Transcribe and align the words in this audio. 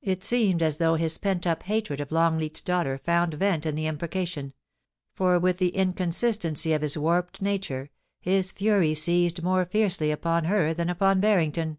It 0.00 0.22
seemed 0.22 0.62
as 0.62 0.76
though 0.76 0.94
his 0.94 1.18
pent 1.18 1.44
up 1.44 1.64
hatred 1.64 2.00
of 2.00 2.12
Longleat's 2.12 2.60
daughter 2.60 2.98
found 2.98 3.34
vent 3.34 3.66
in 3.66 3.74
the 3.74 3.88
imprecation; 3.88 4.52
for, 5.16 5.40
with 5.40 5.58
the 5.58 5.72
incon 5.72 6.12
sistency 6.14 6.72
of 6.72 6.82
his 6.82 6.96
warped 6.96 7.42
nature, 7.42 7.90
his 8.20 8.52
fury 8.52 8.94
seized 8.94 9.42
more 9.42 9.66
fiercely 9.66 10.12
upon 10.12 10.44
her 10.44 10.72
than 10.72 10.88
upon 10.88 11.18
Barrington. 11.18 11.78